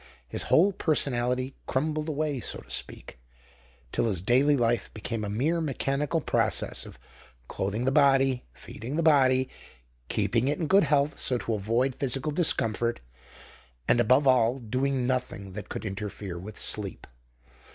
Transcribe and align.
His 0.27 0.41
whole 0.49 0.71
personality 0.73 1.53
crumbled 1.67 2.09
away, 2.09 2.39
so 2.39 2.57
to 2.61 2.69
speak, 2.71 3.19
till 3.91 4.05
his 4.05 4.19
daily 4.19 4.57
life 4.57 4.91
became 4.95 5.23
a 5.23 5.29
mere 5.29 5.61
mechanical 5.61 6.21
process 6.21 6.87
of 6.87 6.97
clothing 7.47 7.85
the 7.85 7.91
body, 7.91 8.43
feeding 8.51 8.95
the 8.95 9.03
body, 9.03 9.47
keeping 10.09 10.47
it 10.47 10.57
in 10.57 10.65
good 10.65 10.85
health 10.85 11.19
so 11.19 11.35
as 11.35 11.41
to 11.43 11.53
avoid 11.53 11.93
physical 11.93 12.31
discomfort, 12.31 12.99
and, 13.87 13.99
above 13.99 14.25
all, 14.25 14.57
doing 14.57 15.05
nothing 15.05 15.51
that 15.53 15.69
could 15.69 15.85
interfere 15.85 16.39
with 16.39 16.57
sleep. 16.57 17.05